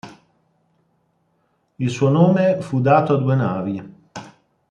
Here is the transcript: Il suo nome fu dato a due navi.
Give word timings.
Il 1.77 1.89
suo 1.91 2.09
nome 2.09 2.59
fu 2.61 2.81
dato 2.81 3.13
a 3.13 3.17
due 3.19 3.35
navi. 3.35 3.93